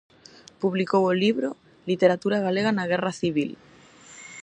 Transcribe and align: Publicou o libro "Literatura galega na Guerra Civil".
Publicou 0.63 1.03
o 1.07 1.17
libro 1.23 1.49
"Literatura 1.89 2.37
galega 2.45 2.71
na 2.77 2.85
Guerra 2.91 3.11
Civil". 3.21 3.51